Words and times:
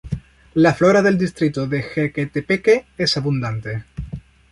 La 0.55 0.73
flora 0.73 1.03
del 1.03 1.15
distrito 1.15 1.67
de 1.67 1.83
Jequetepeque 1.83 2.87
es 2.97 3.17
abundante. 3.17 3.85